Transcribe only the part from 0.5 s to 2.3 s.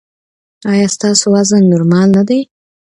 ایا ستاسو وزن نورمال نه